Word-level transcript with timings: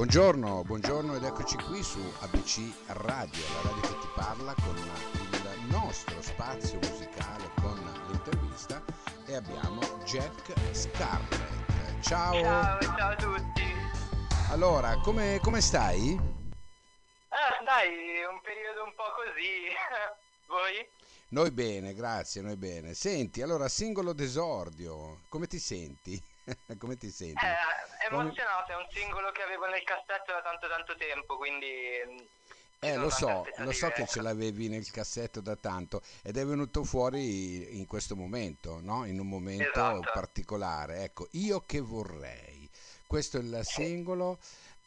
Buongiorno, 0.00 0.62
buongiorno 0.62 1.16
ed 1.16 1.24
eccoci 1.24 1.56
qui 1.56 1.82
su 1.82 2.00
ABC 2.20 2.60
Radio, 2.86 3.42
la 3.52 3.68
radio 3.68 3.82
che 3.82 3.98
ti 4.00 4.08
parla 4.14 4.54
con 4.54 4.74
il 4.74 5.66
nostro 5.66 6.22
spazio 6.22 6.78
musicale 6.78 7.50
con 7.60 7.78
l'intervista 8.08 8.82
e 9.26 9.34
abbiamo 9.34 9.80
Jack 10.06 10.54
Scarlett. 10.74 12.00
Ciao. 12.00 12.32
Ciao, 12.32 12.80
ciao 12.80 13.10
a 13.10 13.14
tutti. 13.16 13.62
Allora, 14.48 14.98
come, 15.00 15.38
come 15.42 15.60
stai? 15.60 16.18
Ah, 17.28 17.62
dai, 17.62 18.24
un 18.24 18.40
periodo 18.40 18.84
un 18.84 18.94
po' 18.94 19.12
così. 19.14 19.68
Voi? 20.48 20.88
Noi 21.28 21.50
bene, 21.50 21.92
grazie, 21.92 22.40
noi 22.40 22.56
bene. 22.56 22.94
Senti, 22.94 23.42
allora, 23.42 23.68
singolo 23.68 24.14
d'esordio, 24.14 25.24
come 25.28 25.46
ti 25.46 25.58
senti? 25.58 26.29
come 26.78 26.96
ti 26.96 27.10
senti? 27.10 27.44
Eh, 27.44 28.06
emozionato, 28.08 28.72
è 28.72 28.76
un 28.76 28.86
singolo 28.90 29.30
che 29.32 29.42
avevo 29.42 29.66
nel 29.66 29.82
cassetto 29.84 30.32
da 30.32 30.42
tanto 30.42 30.68
tanto 30.68 30.96
tempo, 30.96 31.36
quindi... 31.36 31.68
mm, 32.08 32.18
Eh, 32.82 32.96
lo 32.96 33.10
so, 33.10 33.44
lo 33.58 33.72
so 33.72 33.88
che 33.90 34.06
ce 34.06 34.20
ecco. 34.20 34.22
l'avevi 34.22 34.68
nel 34.68 34.90
cassetto 34.90 35.40
da 35.40 35.54
tanto 35.56 36.00
ed 36.22 36.36
è 36.38 36.46
venuto 36.46 36.82
fuori 36.84 37.76
in 37.78 37.86
questo 37.86 38.16
momento, 38.16 38.80
no? 38.80 39.04
In 39.04 39.18
un 39.20 39.28
momento 39.28 39.68
Esatto. 39.68 40.10
particolare. 40.14 41.02
Ecco, 41.02 41.28
io 41.32 41.60
che 41.66 41.80
vorrei. 41.80 42.68
Questo 43.06 43.36
è 43.38 43.40
il 43.40 43.60
singolo, 43.64 44.38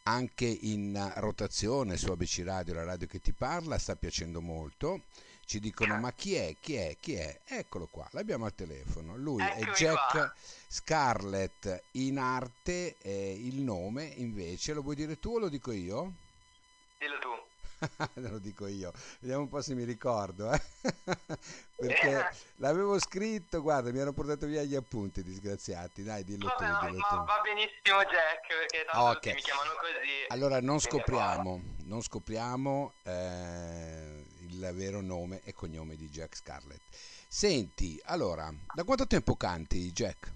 anche 0.04 0.46
in 0.46 1.12
rotazione 1.18 1.98
su 1.98 2.10
ABC 2.12 2.41
Radio, 2.44 2.74
la 2.74 2.84
radio 2.84 3.05
che 3.08 3.20
ti 3.20 3.32
parla, 3.34 3.77
sta 3.77 3.96
piacendo 3.96 4.41
molto. 4.41 5.04
Ci 5.46 5.60
dicono, 5.60 5.98
ma 6.00 6.12
chi 6.14 6.36
è? 6.36 6.56
Chi 6.60 6.76
è? 6.76 6.96
Chi 7.00 7.16
è? 7.16 7.42
Eccolo 7.46 7.88
qua, 7.88 8.08
l'abbiamo 8.12 8.46
al 8.46 8.56
telefono. 8.56 9.18
Lui 9.18 9.42
è 9.44 9.56
Eccomi 9.58 9.76
Jack 9.76 10.12
qua. 10.12 10.34
Scarlett 10.68 11.84
in 11.92 12.18
arte, 12.18 12.96
eh, 13.00 13.34
il 13.34 13.62
nome 13.62 14.04
invece, 14.06 14.74
lo 14.74 14.82
vuoi 14.82 14.96
dire 14.96 15.20
tu 15.20 15.36
o 15.36 15.40
lo 15.40 15.50
dico 15.50 15.72
io? 15.72 16.14
Dillo 16.98 17.20
tu. 17.20 17.30
Lo 18.16 18.40
dico 18.40 18.66
io, 18.68 18.94
vediamo 19.20 19.41
un 19.44 19.50
po' 19.50 19.62
se 19.62 19.76
mi 19.76 19.84
ricordo, 19.84 20.50
eh. 20.54 20.62
perché 21.76 22.30
l'avevo 22.57 22.98
scritto, 22.98 23.62
guarda, 23.62 23.91
mi 23.91 24.00
hanno 24.00 24.13
portato 24.13 24.46
via 24.46 24.63
gli 24.63 24.74
appunti, 24.74 25.22
disgraziati, 25.22 26.02
dai, 26.02 26.24
dillo 26.24 26.48
tu, 26.57 26.63
Vabbè, 26.63 26.85
no, 26.85 26.90
dillo 26.91 26.98
ma 27.00 27.07
tu. 27.18 27.24
va 27.26 27.41
benissimo 27.44 27.98
Jack, 28.04 28.48
perché 28.48 28.85
tanto 28.90 29.07
Ok. 29.10 29.13
tutti 29.16 29.34
mi 29.34 29.41
chiamano 29.41 29.70
così. 29.82 30.26
Allora 30.30 30.62
non 30.62 30.78
è 30.78 30.80
scopriamo, 30.80 31.62
non 31.84 32.02
scopriamo 32.02 32.94
eh, 33.04 34.23
il 34.54 34.71
vero 34.73 35.01
nome 35.01 35.41
e 35.43 35.54
cognome 35.54 35.96
di 35.96 36.09
Jack 36.09 36.35
Scarlett. 36.35 36.82
Senti, 37.27 37.99
allora, 38.05 38.54
da 38.71 38.84
quanto 38.84 39.07
tempo 39.07 39.35
canti, 39.35 39.91
Jack? 39.91 40.32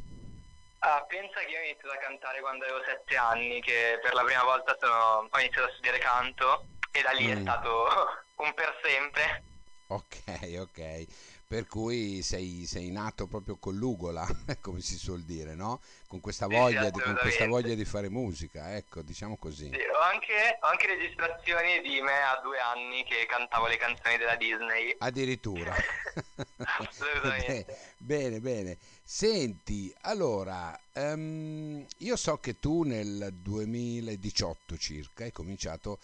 Ah, 0.79 1.03
pensa 1.07 1.39
che 1.41 1.51
io 1.51 1.59
ho 1.59 1.63
iniziato 1.63 1.91
a 1.93 1.97
cantare 1.97 2.39
quando 2.39 2.65
avevo 2.65 2.81
sette 2.85 3.15
anni, 3.17 3.61
che 3.61 3.99
per 4.01 4.13
la 4.13 4.23
prima 4.23 4.43
volta 4.43 4.75
sono- 4.79 5.27
ho 5.29 5.39
iniziato 5.39 5.67
a 5.69 5.71
studiare 5.73 5.97
canto 5.99 6.65
e 6.91 7.01
da 7.01 7.11
lì 7.11 7.27
è 7.27 7.35
Mm. 7.35 7.41
stato 7.41 7.85
un 8.37 8.53
per 8.53 8.79
sempre. 8.83 9.43
Ok, 9.89 10.23
ok. 10.59 11.05
Per 11.47 11.65
cui 11.65 12.21
sei, 12.23 12.65
sei 12.65 12.91
nato 12.91 13.25
proprio 13.25 13.55
con 13.55 13.73
l'ugola, 13.73 14.27
come 14.59 14.81
si 14.81 14.97
suol 14.97 15.23
dire, 15.23 15.55
no? 15.55 15.79
Con 16.05 16.19
questa 16.19 16.45
voglia, 16.45 16.89
di, 16.89 16.99
con 16.99 17.15
questa 17.15 17.45
voglia 17.45 17.73
di 17.73 17.85
fare 17.85 18.09
musica, 18.09 18.75
ecco, 18.75 19.01
diciamo 19.01 19.37
così. 19.37 19.69
Sì, 19.71 19.79
ho 19.95 20.01
anche, 20.01 20.57
ho 20.59 20.67
anche 20.67 20.87
registrazioni 20.87 21.79
di 21.79 22.01
me 22.01 22.21
a 22.21 22.41
due 22.43 22.59
anni 22.59 23.05
che 23.05 23.25
cantavo 23.25 23.67
le 23.67 23.77
canzoni 23.77 24.17
della 24.17 24.35
Disney. 24.35 24.93
Addirittura. 24.97 25.73
Assolutamente. 26.79 27.93
Bene, 27.97 28.41
bene. 28.41 28.77
Senti, 29.01 29.95
allora, 30.01 30.77
ehm, 30.91 31.85
io 31.99 32.15
so 32.17 32.39
che 32.39 32.59
tu 32.59 32.83
nel 32.83 33.29
2018 33.31 34.75
circa 34.75 35.23
hai 35.23 35.31
cominciato 35.31 35.97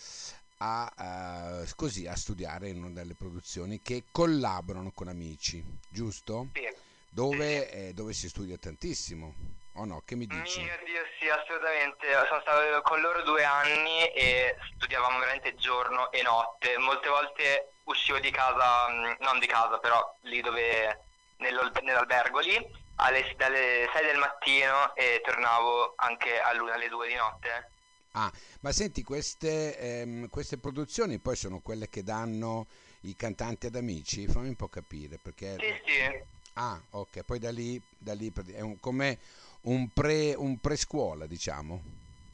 a, 0.64 1.61
eh, 1.61 1.73
così, 1.75 2.08
a 2.08 2.16
studiare 2.16 2.69
in 2.69 2.81
una 2.81 2.94
delle 2.94 3.16
produzioni 3.16 3.81
che 3.81 4.05
collaborano 4.11 4.92
con 4.92 5.10
amici, 5.10 5.61
giusto? 5.89 6.48
Sì. 6.54 6.67
Dove, 7.10 7.70
eh, 7.70 7.93
dove 7.93 8.14
si 8.14 8.30
studia 8.30 8.58
tantissimo, 8.58 9.33
o 9.73 9.86
no? 9.86 10.02
Che 10.05 10.15
mi 10.15 10.26
dici? 10.26 10.61
Mio 10.61 10.80
Dio, 10.86 11.04
sì, 11.20 11.30
assolutamente. 11.30 12.08
Sono 12.27 12.42
stato 12.42 12.82
con 12.82 13.02
loro 13.02 13.21
due 13.23 13.43
anni 13.43 14.08
e 14.14 14.55
studiavamo 14.77 15.20
veramente 15.20 15.54
giorno 15.55 16.11
e 16.11 16.21
notte. 16.23 16.77
Molte 16.77 17.09
volte 17.09 17.73
uscivo 17.83 18.20
di 18.20 18.32
casa, 18.32 18.88
mh, 18.88 19.17
non 19.20 19.38
di 19.39 19.45
casa, 19.45 19.77
però 19.77 20.15
lì 20.21 20.42
dove, 20.42 21.04
nell'al- 21.38 21.71
nell'albergo 21.83 22.39
lì, 22.39 22.58
alle, 22.95 23.33
dalle 23.38 23.89
6 23.93 24.05
del 24.05 24.17
mattino 24.17 24.95
e 24.95 25.21
tornavo 25.23 25.93
anche 25.98 26.39
all'una, 26.39 26.73
alle 26.73 26.88
2 26.89 27.08
di 27.09 27.15
notte. 27.15 27.73
Ah, 28.16 28.32
ma 28.62 28.72
senti, 28.72 29.02
queste, 29.02 29.76
ehm, 29.78 30.30
queste 30.30 30.60
produzioni 30.60 31.20
poi 31.20 31.36
sono 31.36 31.62
quelle 31.62 31.90
che 31.90 32.04
danno 32.04 32.68
i 33.02 33.16
cantanti 33.16 33.66
ad 33.66 33.76
amici? 33.76 34.28
Fammi 34.28 34.50
un 34.50 34.56
po' 34.56 34.70
capire, 34.70 35.18
perché... 35.18 35.56
Sì, 35.60 35.82
sì. 35.86 36.24
Ah, 36.56 36.80
ok, 36.92 37.24
poi 37.24 37.40
da 37.40 37.50
lì, 37.50 37.82
da 37.98 38.14
lì 38.14 38.32
è 38.52 38.62
un- 38.62 38.80
come 38.80 39.20
un 39.62 39.90
pre, 39.92 40.36
un 40.36 40.60
prescuola, 40.60 41.26
diciamo. 41.26 41.82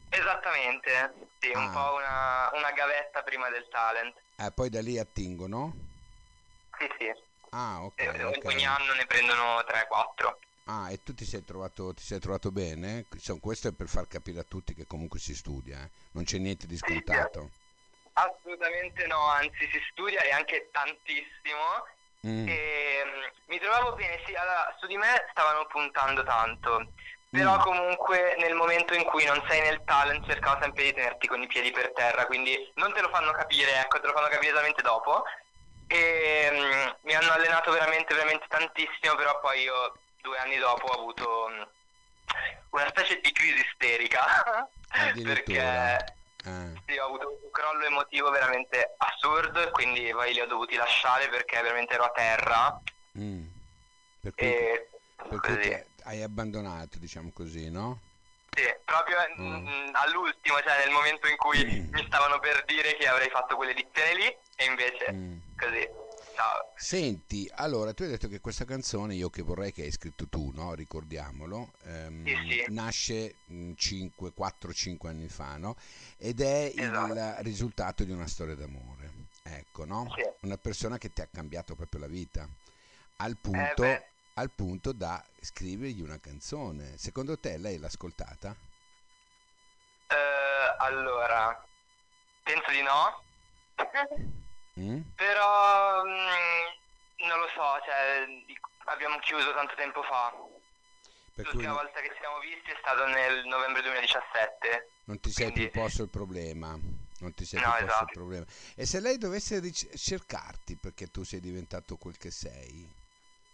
Esattamente, 0.09 1.13
sì, 1.39 1.47
un 1.47 1.69
Ah. 1.69 1.71
po' 1.71 1.95
una, 1.95 2.49
una 2.53 2.71
gavetta 2.73 3.23
prima 3.23 3.49
del 3.49 3.65
talent. 3.69 4.21
Eh, 4.35 4.51
poi 4.51 4.69
da 4.69 4.81
lì 4.81 4.97
attingono. 4.97 5.73
Sì, 6.77 6.87
sì. 6.97 7.07
Ah, 7.51 7.85
ok, 7.85 7.95
E 7.95 8.23
ok. 8.23 8.45
Ogni 8.47 8.65
anno 8.65 8.93
ne 8.93 9.05
prendono 9.05 9.63
3-4. 9.63 10.39
Ah, 10.71 10.91
e 10.91 11.01
tu 11.01 11.15
ti 11.15 11.25
sei 11.25 11.43
trovato, 11.43 11.95
ti 11.95 12.03
sei 12.03 12.19
trovato 12.19 12.51
bene? 12.51 13.07
Insomma, 13.11 13.39
questo 13.39 13.69
è 13.69 13.73
per 13.73 13.87
far 13.87 14.07
capire 14.07 14.39
a 14.39 14.43
tutti 14.43 14.75
che 14.75 14.85
comunque 14.85 15.17
si 15.17 15.33
studia, 15.33 15.83
eh. 15.83 15.89
Non 16.11 16.25
c'è 16.25 16.37
niente 16.37 16.67
di 16.67 16.77
scontato. 16.77 17.49
Assolutamente 18.13 19.07
no, 19.07 19.17
anzi 19.17 19.67
si 19.71 19.79
studia 19.91 20.21
e 20.21 20.29
anche 20.31 20.69
tantissimo. 20.71 21.87
Mm, 22.27 22.47
E 22.47 23.01
mm, 23.03 23.23
mi 23.47 23.57
trovavo 23.59 23.95
bene, 23.95 24.21
sì, 24.27 24.35
allora 24.35 24.75
su 24.79 24.85
di 24.85 24.95
me 24.97 25.25
stavano 25.31 25.65
puntando 25.65 26.23
tanto. 26.23 26.93
Però 27.29 27.55
Mm. 27.57 27.61
comunque 27.61 28.35
nel 28.37 28.53
momento 28.53 28.93
in 28.93 29.05
cui 29.05 29.25
non 29.25 29.43
sei 29.47 29.61
nel 29.61 29.81
talent 29.85 30.23
cercavo 30.27 30.61
sempre 30.61 30.83
di 30.83 30.93
tenerti 30.93 31.27
con 31.27 31.41
i 31.41 31.47
piedi 31.47 31.71
per 31.71 31.93
terra, 31.93 32.25
quindi 32.27 32.55
non 32.75 32.93
te 32.93 33.01
lo 33.01 33.09
fanno 33.09 33.31
capire, 33.31 33.79
ecco, 33.81 33.99
te 33.99 34.07
lo 34.07 34.13
fanno 34.13 34.27
capire 34.27 34.49
esattamente 34.51 34.81
dopo. 34.83 35.23
E 35.87 36.49
mm, 36.51 36.89
mi 37.03 37.15
hanno 37.15 37.31
allenato 37.31 37.71
veramente, 37.71 38.13
veramente 38.13 38.45
tantissimo, 38.47 39.15
però 39.15 39.39
poi 39.39 39.61
io 39.61 40.01
due 40.29 40.37
anni 40.37 40.57
dopo 40.57 40.85
ho 40.85 40.93
avuto 40.99 41.47
mm, 41.49 41.61
una 42.69 42.87
specie 42.89 43.19
di 43.19 43.31
crisi 43.31 43.65
isterica. 43.65 44.69
Addirittura. 44.91 45.97
perché 45.97 46.15
eh, 46.45 46.81
sì, 46.87 46.97
ho 46.97 47.05
avuto 47.05 47.29
un 47.43 47.51
crollo 47.51 47.85
emotivo 47.85 48.31
veramente 48.31 48.95
assurdo 48.97 49.69
quindi 49.69 50.09
poi 50.11 50.33
li 50.33 50.41
ho 50.41 50.47
dovuti 50.47 50.75
lasciare 50.75 51.29
perché 51.29 51.61
veramente 51.61 51.93
ero 51.93 52.05
a 52.05 52.09
terra 52.09 52.81
mm. 53.19 53.45
Per 54.21 54.33
cui, 54.33 54.47
e 54.47 54.89
per 55.15 55.39
cui 55.39 55.85
hai 56.05 56.23
abbandonato, 56.23 56.97
diciamo 56.97 57.31
così, 57.31 57.69
no? 57.69 57.99
Sì, 58.49 58.63
proprio 58.83 59.17
Mm. 59.37 59.67
mm, 59.67 59.89
all'ultimo, 59.93 60.59
cioè 60.59 60.79
nel 60.79 60.89
momento 60.89 61.27
in 61.27 61.37
cui 61.37 61.63
mi 61.91 62.03
stavano 62.07 62.39
per 62.39 62.65
dire 62.65 62.95
che 62.95 63.07
avrei 63.07 63.29
fatto 63.29 63.55
quell'edizione 63.55 64.13
lì 64.15 64.25
e 64.55 64.65
invece 64.65 65.11
Mm. 65.11 65.37
così. 65.55 65.87
Ciao. 66.39 66.71
Senti, 66.77 67.51
allora 67.55 67.93
tu 67.93 68.03
hai 68.03 68.09
detto 68.09 68.29
che 68.29 68.39
questa 68.39 68.63
canzone, 68.63 69.13
io 69.13 69.29
che 69.29 69.41
vorrei 69.41 69.73
che 69.73 69.81
hai 69.81 69.91
scritto 69.91 70.29
tu, 70.29 70.51
no? 70.53 70.73
Ricordiamolo, 70.73 71.73
ehm, 71.83 72.23
Sì, 72.25 72.33
sì. 72.49 72.65
nasce 72.71 73.35
5, 73.75 74.31
4, 74.31 74.71
5 74.71 75.09
anni 75.09 75.27
fa, 75.27 75.57
no? 75.57 75.75
Ed 76.17 76.39
è 76.39 76.71
il 76.73 76.81
Esatto. 76.81 77.41
risultato 77.43 78.05
di 78.05 78.11
una 78.13 78.25
storia 78.27 78.55
d'amore, 78.55 79.11
ecco, 79.43 79.83
no? 79.83 80.09
Sì. 80.15 80.23
Una 80.45 80.57
persona 80.57 80.97
che 80.97 81.11
ti 81.11 81.19
ha 81.19 81.27
cambiato 81.27 81.75
proprio 81.75 81.99
la 81.99 82.07
vita, 82.07 82.47
al 83.17 83.37
punto, 83.37 83.83
beh. 83.83 84.11
al 84.35 84.49
punto 84.51 84.93
da 84.93 85.21
scrivergli 85.41 85.99
una 85.99 86.21
canzone. 86.21 86.97
Secondo 86.97 87.37
te 87.37 87.57
lei 87.57 87.77
l'ha 87.77 87.87
ascoltata? 87.87 88.55
Eh, 90.07 90.75
allora, 90.77 91.61
penso 92.41 92.71
di 92.71 92.81
no, 92.81 93.23
Mm? 94.79 95.01
però 95.15 96.03
mm, 96.03 97.27
non 97.27 97.39
lo 97.39 97.47
so, 97.53 97.79
cioè 97.85 98.25
abbiamo 98.85 99.17
chiuso 99.19 99.53
tanto 99.53 99.75
tempo 99.75 100.01
fa. 100.03 100.31
Per 101.33 101.45
cui 101.45 101.53
L'ultima 101.53 101.73
volta 101.73 102.01
che 102.01 102.09
ci 102.09 102.17
siamo 102.19 102.39
visti 102.39 102.71
è 102.71 102.75
stato 102.79 103.05
nel 103.07 103.45
novembre 103.45 103.81
2017. 103.81 104.89
non 105.05 105.19
ti 105.19 105.31
sei 105.31 105.51
quindi- 105.51 105.69
più 105.69 105.81
posto 105.81 106.03
il 106.03 106.09
problema. 106.09 106.77
Non 107.21 107.33
ti 107.33 107.43
sei 107.45 107.59
No, 107.59 107.65
più 107.75 107.85
posto 107.85 107.85
il 107.85 107.89
esatto. 107.91 108.11
problema. 108.19 108.45
E 108.75 108.85
se 108.85 108.99
lei 109.01 109.17
dovesse 109.17 109.59
ric- 109.59 109.93
cercarti 109.95 110.77
perché 110.77 111.07
tu 111.07 111.23
sei 111.23 111.39
diventato 111.41 111.97
quel 111.97 112.17
che 112.17 112.31
sei, 112.31 112.89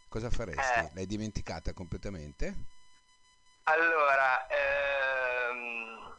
cosa 0.07 0.29
faresti? 0.29 0.79
Eh. 0.79 0.91
L'hai 0.93 1.05
dimenticata 1.07 1.73
completamente? 1.73 2.53
Allora, 3.63 4.45
ehm... 4.47 6.15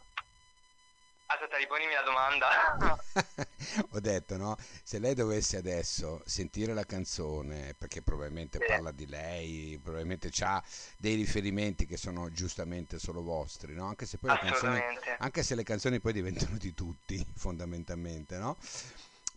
aspetta, 1.26 1.56
riponimi 1.56 1.92
la 1.94 2.02
domanda. 2.02 2.48
ho 3.90 4.00
detto, 4.00 4.36
no? 4.36 4.56
Se 4.82 4.98
lei 4.98 5.14
dovesse 5.14 5.56
adesso 5.56 6.22
sentire 6.24 6.74
la 6.74 6.84
canzone, 6.84 7.74
perché 7.76 8.02
probabilmente 8.02 8.60
Sì, 8.60 8.66
parla 8.66 8.92
di 8.92 9.06
lei, 9.06 9.78
probabilmente 9.82 10.30
ha 10.40 10.62
dei 10.98 11.14
riferimenti 11.14 11.86
che 11.86 11.96
sono 11.96 12.30
giustamente 12.30 12.98
solo 12.98 13.22
vostri, 13.22 13.74
no? 13.74 13.86
Anche 13.86 14.06
se 14.06 14.18
poi 14.18 14.30
le 14.30 14.38
canzoni, 14.38 14.82
assolutamente. 14.82 15.18
anche 15.18 15.42
se 15.42 15.54
le 15.54 15.62
canzoni 15.62 16.00
poi 16.00 16.12
diventano 16.12 16.56
di 16.58 16.74
tutti, 16.74 17.24
fondamentalmente, 17.36 18.38
no? 18.38 18.56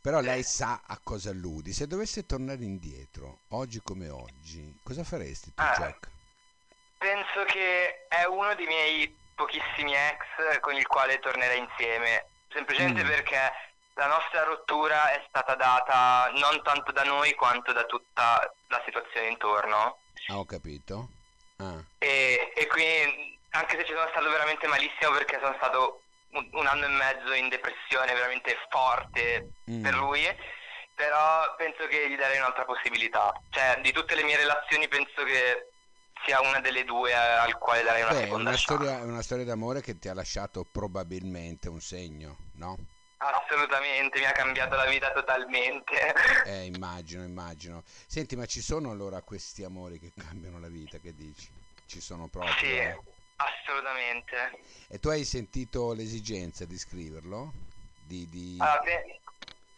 Però 0.01 0.19
lei 0.21 0.43
sa 0.43 0.81
a 0.85 0.99
cosa 1.03 1.29
alludi. 1.31 1.73
Se 1.73 1.87
dovesse 1.87 2.25
tornare 2.25 2.63
indietro, 2.63 3.41
oggi 3.49 3.81
come 3.81 4.09
oggi, 4.09 4.79
cosa 4.83 5.03
faresti 5.03 5.53
tu, 5.53 5.67
Ah, 5.67 5.69
Jack? 5.69 6.11
penso 6.97 7.43
che 7.45 8.07
è 8.07 8.25
uno 8.25 8.53
dei 8.55 8.65
miei 8.65 9.17
pochissimi 9.35 9.93
ex 9.95 10.59
con 10.59 10.75
il 10.75 10.85
quale 10.87 11.19
tornerei 11.19 11.59
insieme, 11.59 12.31
semplicemente 12.49 13.03
Mm, 13.03 13.05
perché 13.05 13.51
la 13.99 14.07
nostra 14.07 14.43
rottura 14.43 15.11
è 15.11 15.23
stata 15.27 15.55
data 15.55 16.31
non 16.35 16.63
tanto 16.63 16.91
da 16.91 17.03
noi 17.03 17.35
quanto 17.35 17.73
da 17.73 17.83
tutta 17.83 18.51
la 18.67 18.81
situazione 18.85 19.27
intorno. 19.27 19.99
ah, 20.27 20.37
ho 20.37 20.45
capito. 20.45 21.09
Ah, 21.57 21.83
E, 21.97 22.53
e 22.55 22.67
quindi, 22.67 23.37
anche 23.51 23.77
se 23.77 23.85
ci 23.85 23.93
sono 23.93 24.07
stato 24.09 24.29
veramente 24.29 24.67
malissimo 24.67 25.11
perché 25.11 25.37
sono 25.41 25.53
stato 25.57 26.01
un, 26.31 26.47
un 26.53 26.65
anno 26.65 26.85
e 26.85 26.89
mezzo 26.89 27.33
in 27.33 27.49
depressione 27.49 28.13
veramente 28.13 28.55
forte 28.69 29.51
per 29.65 29.93
mm. 29.93 29.99
lui, 29.99 30.23
però 30.95 31.55
penso 31.57 31.85
che 31.87 32.09
gli 32.09 32.15
darei 32.15 32.37
un'altra 32.37 32.63
possibilità. 32.63 33.33
Cioè, 33.49 33.81
di 33.81 33.91
tutte 33.91 34.15
le 34.15 34.23
mie 34.23 34.37
relazioni 34.37 34.87
penso 34.87 35.23
che 35.25 35.71
sia 36.25 36.39
una 36.39 36.61
delle 36.61 36.85
due 36.85 37.13
al 37.13 37.57
quale 37.57 37.83
darei 37.83 38.03
una 38.03 38.11
Beh, 38.11 38.19
è 38.19 38.23
seconda 38.23 38.49
una 38.49 38.57
storia, 38.57 38.99
è 38.99 39.03
una 39.03 39.21
storia 39.21 39.45
d'amore 39.45 39.81
che 39.81 39.99
ti 39.99 40.07
ha 40.07 40.13
lasciato 40.13 40.63
probabilmente 40.63 41.67
un 41.67 41.81
segno, 41.81 42.37
no? 42.53 42.77
Assolutamente, 43.21 44.17
mi 44.19 44.25
ha 44.25 44.31
cambiato 44.31 44.75
la 44.75 44.85
vita 44.85 45.11
totalmente. 45.11 46.13
Eh, 46.45 46.63
immagino, 46.65 47.23
immagino. 47.23 47.83
Senti, 47.85 48.37
ma 48.37 48.45
ci 48.45 48.61
sono 48.61 48.91
allora 48.91 49.21
questi 49.21 49.63
amori 49.65 49.99
che 49.99 50.13
cambiano 50.15 50.57
la 50.57 50.69
vita, 50.69 50.99
che 50.99 51.13
dici? 51.13 51.49
Ci 51.85 51.99
sono 51.99 52.27
proprio, 52.27 52.53
Sì, 52.57 52.77
eh? 52.77 52.97
assolutamente. 53.35 54.61
E 54.87 54.99
tu 54.99 55.09
hai 55.09 55.25
sentito 55.25 55.91
l'esigenza 55.91 56.63
di 56.63 56.77
scriverlo? 56.77 57.51
Di, 58.05 58.29
di... 58.29 58.55
Allora, 58.59 58.79
pe- 58.79 59.19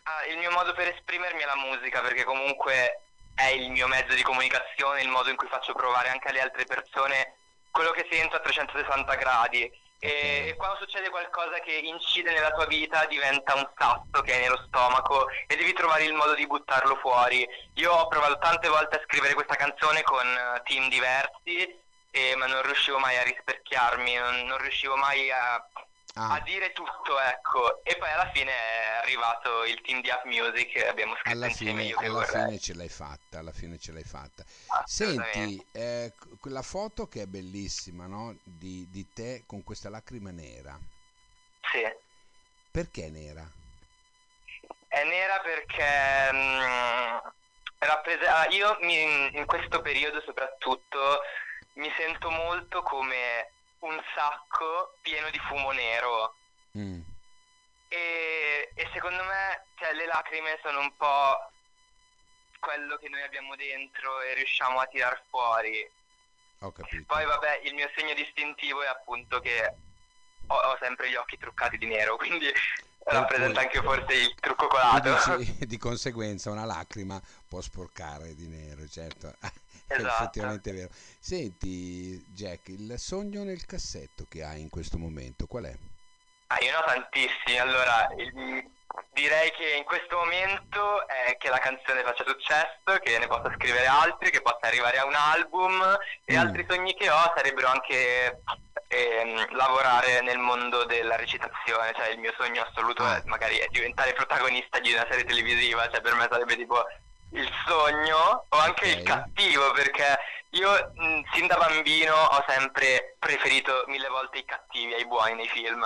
ah, 0.03 0.25
il 0.27 0.37
mio 0.37 0.51
modo 0.51 0.73
per 0.73 0.89
esprimermi 0.89 1.41
è 1.41 1.45
la 1.45 1.55
musica, 1.55 2.01
perché 2.01 2.23
comunque 2.23 3.01
è 3.33 3.47
il 3.47 3.71
mio 3.71 3.87
mezzo 3.87 4.13
di 4.13 4.21
comunicazione, 4.21 5.01
il 5.01 5.09
modo 5.09 5.31
in 5.31 5.35
cui 5.35 5.47
faccio 5.47 5.73
provare 5.73 6.09
anche 6.09 6.27
alle 6.27 6.41
altre 6.41 6.65
persone 6.65 7.37
quello 7.71 7.89
che 7.89 8.07
sento 8.11 8.35
a 8.35 8.39
360 8.39 9.15
gradi. 9.15 9.71
E, 10.03 10.07
Ok. 10.07 10.47
e 10.49 10.55
quando 10.55 10.77
succede 10.77 11.09
qualcosa 11.09 11.59
che 11.59 11.73
incide 11.73 12.33
nella 12.33 12.49
tua 12.51 12.65
vita 12.65 13.05
diventa 13.05 13.53
un 13.53 13.69
sasso 13.77 14.23
che 14.23 14.33
hai 14.33 14.41
nello 14.41 14.63
stomaco 14.65 15.27
e 15.45 15.55
devi 15.55 15.73
trovare 15.73 16.05
il 16.05 16.13
modo 16.13 16.33
di 16.33 16.47
buttarlo 16.47 16.95
fuori. 16.95 17.47
Io 17.75 17.91
ho 17.93 18.07
provato 18.07 18.39
tante 18.39 18.67
volte 18.67 18.97
a 18.97 19.01
scrivere 19.03 19.35
questa 19.35 19.55
canzone 19.55 20.01
con 20.01 20.25
eh, 20.25 20.61
team 20.63 20.89
diversi, 20.89 21.79
e- 22.09 22.35
ma 22.35 22.47
non 22.47 22.63
riuscivo 22.63 22.97
mai 22.97 23.15
a 23.17 23.23
rispecchiarmi, 23.23 24.15
non, 24.15 24.45
non 24.45 24.57
riuscivo 24.57 24.95
mai 24.95 25.29
a, 25.31 25.63
a 26.15 26.33
Ah, 26.33 26.39
dire 26.41 26.71
tutto, 26.73 27.19
ecco. 27.19 27.83
E 27.83 27.95
poi 27.97 28.09
alla 28.11 28.29
fine 28.31 28.51
è 28.51 28.99
arrivato 29.01 29.63
il 29.63 29.79
team 29.81 30.01
di 30.01 30.09
Up 30.09 30.23
Music 30.25 30.75
e 30.75 30.87
abbiamo 30.87 31.13
scritto 31.15 31.29
alla 31.29 31.47
insieme 31.47 31.83
fine, 31.83 32.05
alla 32.05 32.25
fine 32.25 32.59
ce 32.59 32.73
l'hai 32.73 32.89
fatta, 32.89 33.39
alla 33.39 33.51
fine 33.53 33.77
ce 33.79 33.91
l'hai 33.93 34.03
fatta. 34.03 34.43
Senti, 34.85 35.65
eh, 35.71 36.13
quella 36.39 36.61
foto 36.61 37.07
che 37.07 37.21
è 37.21 37.25
bellissima, 37.27 38.07
no? 38.07 38.35
Di, 38.43 38.87
di 38.89 39.07
te 39.13 39.43
con 39.45 39.63
questa 39.63 39.89
lacrima 39.89 40.31
nera. 40.31 40.77
Sì. 41.71 41.83
Perché 42.69 43.09
nera? 43.09 43.49
È 44.87 45.03
nera 45.05 45.39
perché 45.39 46.29
mm, 46.33 47.17
rapprese- 47.79 48.27
ah, 48.27 48.47
io 48.49 48.77
mi- 48.81 49.37
in 49.37 49.45
questo 49.45 49.81
periodo 49.81 50.21
soprattutto 50.21 51.21
mi 51.73 51.89
sento 51.97 52.29
molto 52.29 52.81
come 52.83 53.51
un 53.81 54.01
sacco 54.15 54.95
pieno 55.01 55.29
di 55.29 55.39
fumo 55.39 55.71
nero 55.71 56.35
Mm, 56.77 57.01
e, 57.89 58.71
e 58.73 58.89
secondo 58.93 59.23
me 59.23 59.65
cioè, 59.75 59.93
le 59.93 60.05
lacrime 60.05 60.57
sono 60.63 60.79
un 60.79 60.95
po' 60.95 61.51
quello 62.59 62.95
che 62.97 63.09
noi 63.09 63.21
abbiamo 63.23 63.55
dentro 63.55 64.21
e 64.21 64.33
riusciamo 64.35 64.79
a 64.79 64.85
tirar 64.85 65.21
fuori. 65.29 65.89
ho 66.59 66.71
capito. 66.71 67.03
Poi 67.07 67.25
vabbè, 67.25 67.61
il 67.63 67.73
mio 67.73 67.89
segno 67.95 68.13
distintivo 68.13 68.83
è 68.83 68.87
appunto 68.87 69.41
che 69.41 69.73
ho, 70.47 70.55
ho 70.55 70.77
sempre 70.79 71.09
gli 71.09 71.15
occhi 71.15 71.37
truccati 71.37 71.77
di 71.77 71.87
nero, 71.87 72.15
quindi 72.15 72.49
rappresenta 73.03 73.59
anche 73.61 73.81
forse 73.81 74.13
il 74.13 74.35
trucco 74.39 74.67
colato. 74.67 75.35
dici, 75.35 75.65
di 75.65 75.77
conseguenza 75.77 76.51
una 76.51 76.65
lacrima 76.65 77.21
può 77.49 77.59
sporcare 77.59 78.33
di 78.35 78.47
nero, 78.47 78.87
certo. 78.87 79.35
È 79.91 79.97
Esatto. 79.97 80.23
effettivamente 80.23 80.71
vero. 80.71 80.89
Senti, 81.19 82.23
Jack, 82.29 82.69
il 82.69 82.95
sogno 82.97 83.43
nel 83.43 83.65
cassetto 83.65 84.25
che 84.29 84.43
hai 84.43 84.61
in 84.61 84.69
questo 84.69 84.97
momento, 84.97 85.45
qual 85.47 85.65
è? 85.65 85.75
Ah, 86.47 86.57
io 86.61 86.71
ne 86.71 86.75
ho 86.77 86.83
tantissimi. 86.83 87.59
Allora, 87.59 88.07
il- 88.17 88.69
direi 89.13 89.51
che 89.51 89.75
in 89.77 89.83
questo 89.85 90.17
momento 90.17 91.07
è 91.07 91.37
che 91.37 91.49
la 91.49 91.59
canzone 91.59 92.03
faccia 92.03 92.25
successo, 92.25 92.99
che 93.01 93.17
ne 93.19 93.27
possa 93.27 93.51
scrivere 93.55 93.85
altri, 93.85 94.31
che 94.31 94.41
possa 94.41 94.59
arrivare 94.67 94.97
a 94.97 95.05
un 95.05 95.13
album 95.15 95.81
e 96.25 96.33
Mm. 96.35 96.37
altri 96.39 96.65
sogni 96.69 96.93
che 96.93 97.09
ho 97.09 97.33
sarebbero 97.35 97.67
anche 97.67 98.41
ehm, 98.93 99.55
lavorare 99.55 100.19
nel 100.21 100.37
mondo 100.37 100.83
della 100.83 101.15
recitazione, 101.15 101.93
cioè 101.95 102.09
il 102.09 102.19
mio 102.19 102.33
sogno 102.37 102.61
assoluto 102.61 103.03
Ah. 103.05 103.15
è 103.17 103.21
magari 103.23 103.55
è 103.55 103.67
diventare 103.71 104.11
protagonista 104.11 104.79
di 104.79 104.91
una 104.91 105.05
serie 105.09 105.23
televisiva, 105.23 105.89
cioè 105.89 106.01
per 106.01 106.13
me 106.15 106.27
sarebbe 106.29 106.57
tipo 106.57 106.83
il 107.31 107.49
sogno 107.65 108.45
o 108.49 108.57
anche 108.57 108.87
il 108.87 108.97
Ok. 108.99 109.03
cattivo, 109.03 109.71
perché 109.71 110.19
io 110.51 110.91
mh, 110.95 111.21
sin 111.33 111.47
da 111.47 111.55
bambino 111.57 112.13
ho 112.13 112.43
sempre 112.47 113.15
preferito 113.19 113.83
mille 113.87 114.07
volte 114.09 114.39
i 114.39 114.45
cattivi 114.45 114.93
ai 114.93 115.05
buoni 115.05 115.35
nei 115.35 115.47
film. 115.47 115.83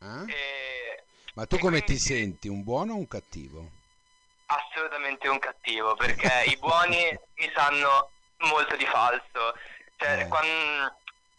Eh? 0.00 0.32
E, 0.32 1.04
Ma 1.34 1.46
tu 1.46 1.56
e 1.56 1.58
come 1.58 1.78
ti 1.80 1.84
quindi 1.84 2.02
senti, 2.02 2.48
un 2.48 2.62
buono 2.62 2.92
o 2.94 2.96
un 2.96 3.08
cattivo? 3.08 3.70
assolutamente 4.46 5.26
un 5.28 5.38
cattivo, 5.38 5.94
perché 5.94 6.44
i 6.46 6.56
buoni 6.58 7.18
mi 7.36 7.50
sanno 7.54 8.10
molto 8.38 8.76
di 8.76 8.86
falso. 8.86 9.54
Cioè, 9.96 10.20
Eh. 10.20 10.28
quan- 10.28 10.94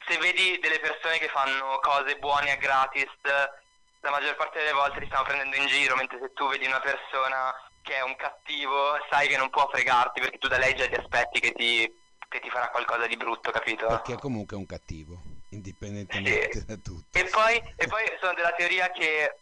se 0.08 0.18
vedi 0.18 0.60
delle 0.60 0.80
persone 0.80 1.18
che 1.18 1.30
fanno 1.30 1.80
cose 1.82 2.18
buone 2.18 2.52
a 2.52 2.56
gratis, 2.58 3.08
la 3.24 4.12
maggior 4.12 4.36
parte 4.36 4.60
delle 4.60 4.72
volte 4.74 5.00
ti 5.00 5.08
stanno 5.08 5.24
prendendo 5.24 5.56
in 5.56 5.66
giro, 5.68 5.96
mentre 5.96 6.20
se 6.20 6.32
tu 6.34 6.48
vedi 6.48 6.66
una 6.66 6.80
persona 6.80 7.54
che 7.86 7.98
è 7.98 8.02
un 8.02 8.16
cattivo, 8.16 8.98
sai 9.12 9.28
che 9.28 9.38
non 9.38 9.52
può 9.52 9.70
fregarti, 9.72 10.20
perché 10.20 10.40
tu 10.40 10.48
da 10.48 10.58
lei 10.58 10.76
già 10.76 10.88
ti 10.88 10.96
aspetti 10.96 11.40
che 11.40 11.52
ti, 11.52 11.90
che 12.28 12.40
ti 12.40 12.50
farà 12.50 12.70
qualcosa 12.70 13.06
di 13.06 13.16
brutto, 13.16 13.52
capito? 13.52 13.86
Perché 13.86 14.16
comunque 14.16 14.58
è 14.58 14.60
un 14.60 14.66
cattivo, 14.66 15.22
indipendentemente 15.50 16.60
Sì. 16.60 16.66
da 16.66 16.78
tutto. 16.78 17.18
E 17.18 17.26
poi, 17.26 17.62
e 17.76 17.86
poi 17.88 18.04
sono 18.20 18.34
della 18.34 18.54
teoria 18.54 18.90
che 18.90 19.38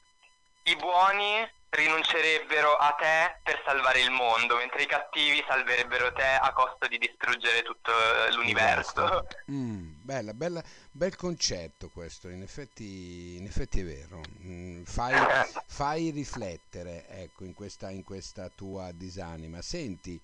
i 0.63 0.75
buoni 0.75 1.49
rinuncerebbero 1.69 2.75
a 2.75 2.91
te 2.91 3.39
per 3.41 3.61
salvare 3.65 4.01
il 4.01 4.11
mondo, 4.11 4.57
mentre 4.57 4.83
i 4.83 4.85
cattivi 4.85 5.43
salverebbero 5.47 6.13
te 6.13 6.23
a 6.23 6.51
costo 6.53 6.87
di 6.87 6.97
distruggere 6.99 7.63
tutto 7.63 7.91
l'universo. 8.35 9.25
Mm, 9.49 9.93
bella, 10.03 10.33
bella, 10.33 10.61
bel 10.91 11.15
concetto 11.15 11.89
questo, 11.89 12.27
in 12.27 12.43
effetti, 12.43 13.37
in 13.37 13.45
effetti 13.45 13.79
è 13.79 13.83
vero. 13.83 14.21
Mm, 14.43 14.62
fai, 14.85 15.15
fai 15.67 16.09
riflettere, 16.11 17.05
ecco, 17.07 17.43
in 17.43 17.53
questa, 17.53 17.89
in 17.89 18.03
questa 18.03 18.49
tua 18.49 18.91
disanima. 18.91 19.61
Senti, 19.61 20.19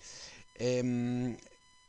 ehm, 0.54 1.36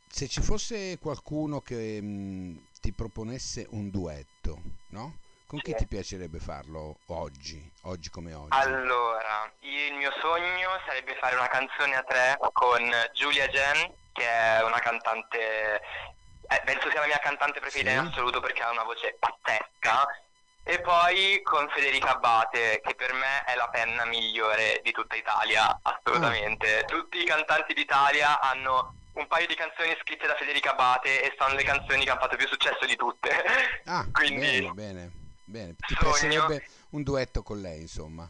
se 0.09 0.29
ci 0.29 0.41
fosse 0.43 0.99
qualcuno 0.99 1.61
che 1.61 1.99
mm, 2.01 2.57
ti 2.81 2.93
proponesse 2.93 3.67
un 3.71 3.91
duetto, 3.91 4.61
no? 4.89 5.19
Con 5.47 5.61
chi 5.61 5.73
Sì. 5.73 5.79
ti 5.79 5.87
piacerebbe 5.87 6.39
farlo 6.39 6.99
oggi, 7.07 7.61
oggi 7.83 8.09
come 8.09 8.33
oggi? 8.35 8.57
Allora, 8.57 9.53
il 9.61 9.95
mio 9.95 10.13
sogno 10.21 10.69
sarebbe 10.87 11.17
fare 11.17 11.35
una 11.35 11.49
canzone 11.49 11.97
a 11.97 12.03
tre 12.05 12.39
con 12.53 12.89
Giulia 13.15 13.49
Jen, 13.49 13.93
che 14.13 14.25
è 14.29 14.63
una 14.63 14.79
cantante, 14.79 15.81
eh, 16.49 16.63
penso 16.65 16.89
sia 16.91 17.01
la 17.01 17.07
mia 17.07 17.19
cantante 17.19 17.59
preferita 17.59 17.91
Sì. 17.91 17.97
in 17.97 18.07
assoluto 18.07 18.41
perché 18.41 18.63
ha 18.63 18.71
una 18.71 18.85
voce 18.85 19.17
pazzesca. 19.19 20.07
E 20.63 20.81
poi 20.81 21.41
con 21.43 21.69
Federica 21.71 22.15
Abate, 22.15 22.81
che 22.83 22.95
per 22.95 23.13
me 23.13 23.45
è 23.45 23.55
la 23.57 23.69
penna 23.69 24.05
migliore 24.05 24.81
di 24.85 24.93
tutta 24.93 25.17
Italia, 25.17 25.79
assolutamente. 25.83 26.85
Tutti 26.87 27.19
i 27.19 27.25
cantanti 27.25 27.75
d'Italia 27.75 28.41
hanno 28.41 28.95
un 29.15 29.27
paio 29.27 29.47
di 29.47 29.55
canzoni 29.55 29.97
scritte 30.01 30.27
da 30.27 30.37
Federica 30.37 30.73
Abate 30.73 31.23
e 31.23 31.35
sono 31.39 31.55
le 31.55 31.65
canzoni 31.65 32.05
che 32.05 32.11
hanno 32.11 32.21
fatto 32.21 32.37
più 32.37 32.47
successo 32.47 32.85
di 32.87 32.97
tutte. 32.97 33.31
Ah, 33.87 34.07
Quindi, 34.13 34.61
bene, 34.61 34.71
bene, 34.73 35.11
bene. 35.45 35.75
Ti 35.87 35.97
piacerebbe 35.99 36.67
un 36.91 37.03
duetto 37.03 37.43
con 37.43 37.61
lei, 37.61 37.81
insomma. 37.81 38.29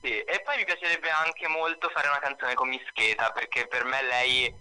Sì, 0.00 0.20
e 0.20 0.42
poi 0.44 0.56
mi 0.58 0.64
piacerebbe 0.64 1.10
anche 1.10 1.48
molto 1.48 1.88
fare 1.90 2.08
una 2.08 2.18
canzone 2.18 2.54
con 2.54 2.68
Mischeta, 2.68 3.30
perché 3.30 3.66
per 3.66 3.84
me 3.84 4.02
lei 4.02 4.54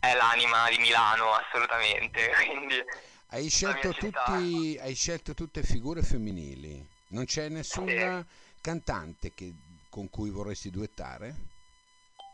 è 0.00 0.14
l'anima 0.14 0.68
di 0.68 0.78
Milano, 0.78 1.32
assolutamente. 1.34 2.30
Quindi 2.46 2.84
Hai 3.30 3.48
scelto, 3.50 3.92
tutti, 3.92 4.78
hai 4.80 4.94
scelto 4.94 5.34
tutte 5.34 5.62
figure 5.62 6.02
femminili. 6.02 6.86
Non 7.08 7.24
c'è 7.26 7.48
nessuna 7.48 8.26
cantante 8.60 9.34
che 9.34 9.52
con 9.90 10.08
cui 10.08 10.30
vorresti 10.30 10.70
duettare? 10.70 11.34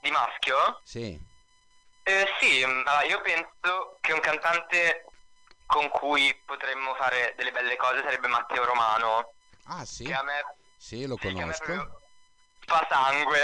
Di 0.01 0.11
maschio? 0.11 0.81
Sì. 0.85 1.19
Eh, 2.05 2.27
sì, 2.39 2.63
allora, 2.63 3.03
io 3.05 3.21
penso 3.23 3.99
che 4.01 4.13
un 4.13 4.21
cantante 4.21 5.05
con 5.67 5.89
cui 5.89 6.33
potremmo 6.45 6.95
fare 6.95 7.35
delle 7.37 7.51
belle 7.51 7.77
cose 7.77 8.03
sarebbe 8.03 8.29
Matteo 8.29 8.65
Romano. 8.65 9.33
Ah 9.65 9.85
sì? 9.85 10.05
Che 10.05 10.15
a 10.15 10.23
me, 10.23 10.43
Sì, 10.77 11.07
lo 11.07 11.17
sì, 11.17 11.27
conosco. 11.27 12.01
fa 12.67 12.87
sangue. 12.89 13.39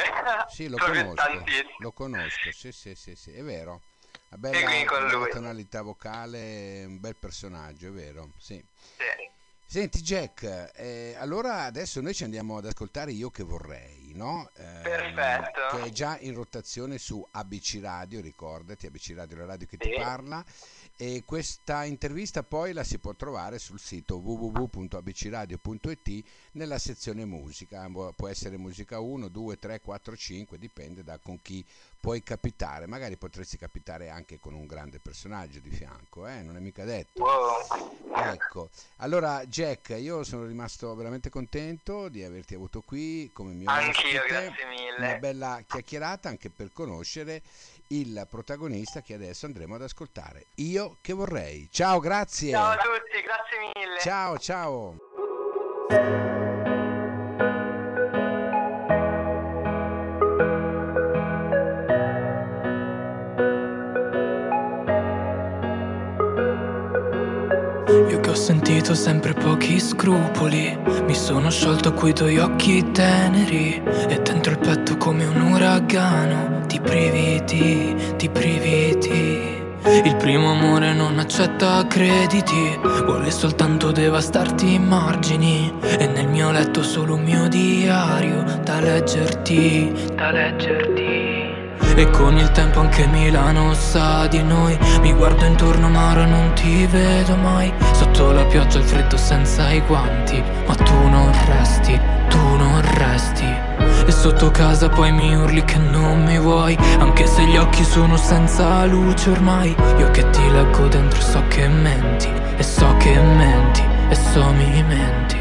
Sì, 0.50 0.68
lo 0.68 0.76
conosco. 0.78 1.44
Lo 1.78 1.92
conosco, 1.92 2.52
sì, 2.52 2.70
sì, 2.70 2.94
sì, 2.94 3.16
sì, 3.16 3.32
è 3.32 3.42
vero. 3.42 3.80
E 4.32 4.36
bella, 4.38 5.16
lui. 5.16 5.28
tonalità 5.30 5.82
vocale, 5.82 6.84
un 6.86 7.00
bel 7.00 7.16
personaggio, 7.16 7.88
è 7.88 7.90
vero, 7.90 8.30
sì. 8.38 8.62
Sì. 8.96 9.28
Senti 9.66 10.00
Jack, 10.02 10.70
eh, 10.74 11.14
allora 11.18 11.62
adesso 11.62 12.00
noi 12.00 12.12
ci 12.12 12.24
andiamo 12.24 12.56
ad 12.56 12.66
ascoltare 12.66 13.12
Io 13.12 13.30
che 13.30 13.44
vorrei, 13.44 14.10
no? 14.14 14.50
Ehm, 14.56 14.82
Perfetto. 14.82 15.76
Che 15.76 15.84
è 15.84 15.90
già 15.90 16.18
in 16.20 16.34
rotazione 16.34 16.98
su 16.98 17.24
ABC 17.30 17.78
Radio, 17.80 18.20
ricordati, 18.20 18.86
ABC 18.86 19.12
Radio 19.14 19.36
è 19.36 19.40
la 19.40 19.46
radio 19.46 19.66
che 19.68 19.76
ti 19.76 19.90
Sì. 19.92 20.00
parla. 20.00 20.44
E 20.96 21.22
questa 21.24 21.84
intervista 21.84 22.42
poi 22.42 22.72
la 22.72 22.82
si 22.84 22.98
può 22.98 23.14
trovare 23.14 23.58
sul 23.60 23.78
sito 23.78 24.16
www.abcradio.it 24.18 26.24
nella 26.52 26.78
sezione 26.78 27.24
musica. 27.24 27.86
Pu- 27.88 28.12
Può 28.14 28.28
essere 28.28 28.56
musica 28.56 28.98
1, 29.00 29.28
2, 29.28 29.58
3, 29.58 29.80
4, 29.80 30.16
5, 30.16 30.58
dipende 30.58 31.02
da 31.04 31.18
con 31.18 31.40
chi 31.40 31.64
puoi 32.00 32.22
capitare. 32.22 32.86
Magari 32.86 33.16
potresti 33.16 33.56
capitare 33.58 34.08
anche 34.08 34.40
con 34.40 34.54
un 34.54 34.66
grande 34.66 34.98
personaggio 34.98 35.60
di 35.60 35.70
fianco, 35.70 36.26
eh? 36.26 36.42
non 36.42 36.56
è 36.56 36.60
mica 36.60 36.84
detto. 36.84 37.24
Ecco, 38.14 38.70
allora 38.96 39.44
Jack, 39.44 39.90
io 39.98 40.24
sono 40.24 40.46
rimasto 40.46 40.92
veramente 40.94 41.30
contento 41.30 42.08
di 42.08 42.24
averti 42.24 42.54
avuto 42.54 42.80
qui 42.80 43.30
come 43.32 43.52
mio 43.52 43.70
Anch'io, 43.70 44.20
ospite. 44.20 44.26
grazie 44.26 44.66
mille. 44.66 44.96
Una 44.98 45.18
bella 45.18 45.62
chiacchierata 45.66 46.28
anche 46.28 46.50
per 46.50 46.72
conoscere 46.72 47.42
il 47.88 48.26
protagonista 48.28 49.02
che 49.02 49.14
adesso 49.14 49.46
andremo 49.46 49.74
ad 49.74 49.82
ascoltare. 49.82 50.46
Io 50.56 50.96
che 51.00 51.12
vorrei. 51.12 51.68
Ciao, 51.70 52.00
grazie. 52.00 52.52
Ciao 52.52 52.70
a 52.70 52.76
tutti, 52.76 53.20
grazie 53.22 53.58
mille. 53.74 53.98
Ciao, 54.00 54.38
ciao. 54.38 54.96
Io 68.08 68.20
che 68.20 68.30
ho 68.30 68.34
sentito 68.34 68.94
sempre 68.94 69.34
pochi 69.34 69.80
scrupoli 69.80 70.78
Mi 71.06 71.14
sono 71.14 71.50
sciolto 71.50 71.92
coi 71.92 72.12
tuoi 72.12 72.38
occhi 72.38 72.92
teneri 72.92 73.82
E 74.08 74.20
dentro 74.22 74.52
il 74.52 74.58
petto 74.58 74.96
come 74.96 75.24
un 75.24 75.40
uragano. 75.40 76.66
Ti 76.66 76.80
priviti, 76.80 77.96
ti 78.16 78.28
priviti. 78.28 79.58
Il 80.04 80.14
primo 80.16 80.52
amore 80.52 80.92
non 80.92 81.18
accetta 81.18 81.84
crediti 81.88 82.78
Vuole 83.04 83.30
soltanto 83.32 83.90
devastarti 83.90 84.74
i 84.74 84.78
margini. 84.78 85.72
E 85.82 86.06
nel 86.06 86.28
mio 86.28 86.52
letto 86.52 86.84
solo 86.84 87.14
un 87.14 87.24
mio 87.24 87.48
diario 87.48 88.44
Da 88.62 88.78
leggerti, 88.78 89.92
da 90.14 90.30
leggerti 90.30 91.09
e 91.94 92.10
con 92.10 92.36
il 92.36 92.50
tempo 92.52 92.80
anche 92.80 93.06
Milano 93.06 93.74
sa 93.74 94.26
di 94.26 94.42
noi. 94.42 94.78
Mi 95.00 95.12
guardo 95.12 95.44
intorno 95.44 95.88
ma 95.88 96.10
ora 96.10 96.24
non 96.24 96.52
ti 96.54 96.86
vedo 96.86 97.36
mai. 97.36 97.72
Sotto 97.92 98.32
la 98.32 98.44
pioggia 98.44 98.78
il 98.78 98.84
freddo 98.84 99.16
senza 99.16 99.70
i 99.70 99.80
guanti. 99.80 100.42
Ma 100.66 100.74
tu 100.74 101.08
non 101.08 101.32
resti, 101.46 101.98
tu 102.28 102.56
non 102.56 102.80
resti. 102.96 103.46
E 104.06 104.10
sotto 104.12 104.50
casa 104.50 104.88
poi 104.88 105.12
mi 105.12 105.34
urli 105.34 105.64
che 105.64 105.78
non 105.78 106.24
mi 106.24 106.38
vuoi. 106.38 106.76
Anche 106.98 107.26
se 107.26 107.44
gli 107.44 107.56
occhi 107.56 107.84
sono 107.84 108.16
senza 108.16 108.84
luce 108.86 109.30
ormai. 109.30 109.74
Io 109.98 110.10
che 110.10 110.28
ti 110.30 110.50
leggo 110.50 110.86
dentro 110.88 111.20
so 111.20 111.42
che 111.48 111.68
menti. 111.68 112.28
E 112.56 112.62
so 112.62 112.94
che 112.98 113.18
menti, 113.18 113.82
e 114.10 114.14
so 114.14 114.52
mi 114.52 114.84
menti. 114.86 115.38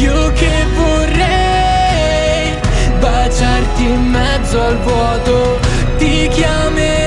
Io 0.00 0.32
che 0.32 0.66
vorrei 0.76 1.37
baciarti 3.38 3.84
in 3.84 4.10
mezzo 4.10 4.60
al 4.60 4.76
vuoto, 4.78 5.60
ti 5.96 6.28
chiamerei, 6.32 6.98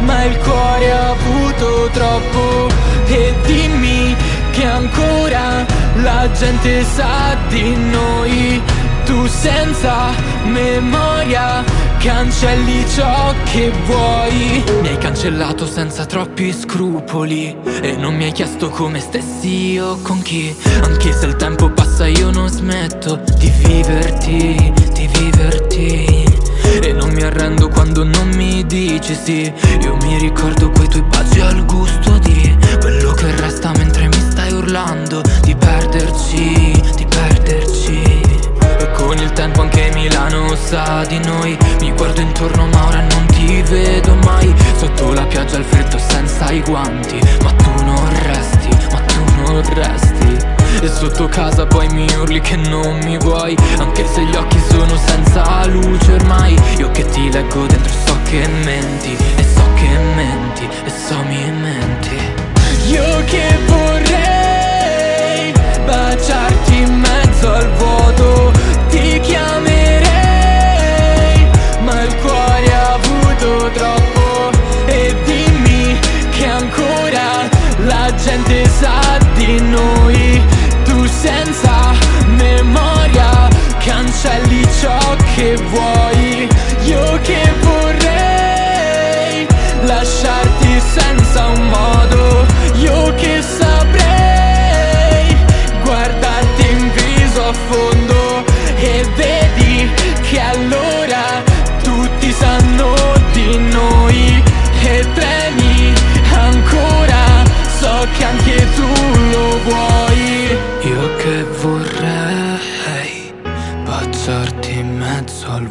ma 0.00 0.22
il 0.22 0.38
cuore 0.38 0.92
ha 0.92 1.10
avuto 1.10 1.90
troppo. 1.92 2.68
E 3.08 3.34
dimmi 3.44 4.14
che 4.52 4.64
ancora 4.64 5.66
la 5.96 6.30
gente 6.30 6.84
sa 6.84 7.36
di 7.48 7.74
noi, 7.74 8.62
tu 9.06 9.26
senza 9.26 10.10
memoria 10.44 11.64
cancelli 11.98 12.84
ciò 12.88 13.32
che 13.44 13.72
vuoi. 13.86 14.62
Mi 14.82 14.88
hai 14.88 14.98
cancellato 14.98 15.66
senza 15.66 16.04
troppi 16.04 16.52
scrupoli 16.52 17.56
e 17.80 17.96
non 17.96 18.14
mi 18.16 18.24
hai 18.24 18.32
chiesto 18.32 18.68
come 18.68 19.00
stessi 19.00 19.78
o 19.78 19.98
con 20.02 20.20
chi. 20.22 20.54
Anche 20.82 21.12
se 21.12 21.26
il 21.26 21.36
tempo 21.36 21.70
passa 21.70 22.06
io 22.06 22.30
non 22.30 22.48
smetto 22.48 23.20
di 23.38 23.50
viverti, 23.64 24.72
di 24.92 25.08
viverti. 25.18 26.24
E 26.82 26.92
non 26.92 27.10
mi 27.10 27.22
arrendo 27.22 27.68
quando 27.68 28.04
non 28.04 28.28
mi 28.34 28.66
dici 28.66 29.14
sì. 29.14 29.52
Io 29.82 29.96
mi 30.02 30.18
ricordo 30.18 30.70
quei 30.70 30.88
tuoi 30.88 31.02
baci 31.02 31.40
al 31.40 31.64
gusto 31.64 32.18
di 32.18 32.54
quello 32.80 33.12
che 33.12 33.34
resta 33.36 33.72
mentre 33.76 34.08
mi 34.08 34.20
stai 34.30 34.52
urlando 34.52 35.22
di 35.42 35.54
perderci, 35.54 36.82
di 36.96 37.05
con 39.06 39.18
il 39.18 39.32
tempo 39.34 39.60
anche 39.60 39.92
Milano 39.94 40.52
sa 40.56 41.04
di 41.06 41.18
noi. 41.18 41.56
Mi 41.78 41.92
guardo 41.92 42.20
intorno 42.20 42.66
ma 42.66 42.88
ora 42.88 43.00
non 43.02 43.26
ti 43.26 43.62
vedo 43.62 44.16
mai. 44.24 44.52
Sotto 44.76 45.12
la 45.12 45.24
pioggia 45.26 45.58
al 45.58 45.64
freddo 45.64 45.96
senza 45.96 46.50
i 46.50 46.60
guanti. 46.60 47.20
Ma 47.42 47.52
tu 47.52 47.84
non 47.84 48.04
resti, 48.24 48.68
ma 48.90 48.98
tu 48.98 49.22
non 49.36 49.62
resti. 49.74 50.36
E 50.82 50.88
sotto 50.88 51.28
casa 51.28 51.66
poi 51.66 51.88
mi 51.90 52.06
urli 52.18 52.40
che 52.40 52.56
non 52.56 52.98
mi 53.04 53.16
vuoi. 53.16 53.56
Anche 53.78 54.04
se 54.12 54.24
gli 54.24 54.34
occhi 54.34 54.60
sono 54.68 54.96
senza 54.96 55.64
luce 55.66 56.12
ormai. 56.12 56.60
Io 56.78 56.90
che 56.90 57.08
ti 57.08 57.30
leggo 57.30 57.64
dentro 57.66 57.92
so 58.04 58.18
che 58.24 58.44
menti. 58.64 59.16
E 59.36 59.44
so 59.54 59.62
che 59.74 59.88
menti, 60.16 60.68
e 60.84 60.90
so 60.90 61.16
mi 61.28 61.48
menti. 61.52 62.18
Io 62.88 63.24
che 63.24 63.56
vorrei 63.66 65.52
baciarti 65.84 66.76
in 66.76 66.98
mezzo 66.98 67.52
al 67.52 67.70
vuoto 67.76 68.45
Chiamerei 69.20 70.14
Ma 71.84 72.02
il 72.02 72.14
cuore 72.16 72.74
ha 72.74 72.92
avuto 72.94 73.70
troppo 73.72 74.50
E 74.86 75.14
dimmi 75.24 75.98
che 76.30 76.46
ancora 76.46 77.48
la 77.86 78.12
gente 78.14 78.68
sa 78.68 79.18
di 79.34 79.60
noi. 79.60 80.42
Tu 80.84 81.06
senza 81.06 81.92
memoria 82.36 83.48
cancelli 83.78 84.66
ciò 84.80 84.98
che 85.34 85.56
vuoi 85.56 86.15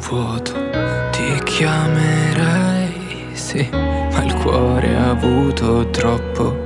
vuoto 0.10 0.54
Ti 1.12 1.44
chiamerei, 1.44 2.92
sì, 3.34 3.68
ma 3.72 4.24
il 4.24 4.34
cuore 4.36 4.96
ha 4.96 5.10
avuto 5.10 5.90
troppo 5.90 6.65